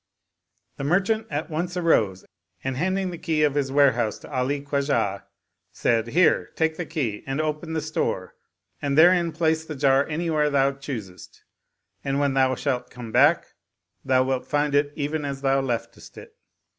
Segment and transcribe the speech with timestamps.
[0.77, 2.25] The merchant at once arose
[2.63, 5.25] and handing the key of his ware house to Ali Khwajah
[5.71, 8.33] said," Here, take the key and open the store
[8.81, 11.43] and therein place the jar anywhere thou choosest,
[12.03, 13.53] and when thou shalt come back
[14.03, 16.35] thou wilt find it even as thou leftest it."